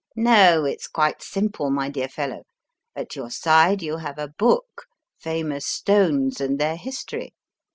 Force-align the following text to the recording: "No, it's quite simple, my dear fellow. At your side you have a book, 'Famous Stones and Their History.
"No, 0.15 0.65
it's 0.65 0.87
quite 0.87 1.21
simple, 1.21 1.69
my 1.69 1.87
dear 1.87 2.07
fellow. 2.07 2.47
At 2.95 3.15
your 3.15 3.29
side 3.29 3.83
you 3.83 3.97
have 3.97 4.17
a 4.17 4.29
book, 4.29 4.87
'Famous 5.19 5.67
Stones 5.67 6.41
and 6.41 6.57
Their 6.57 6.75
History. 6.75 7.35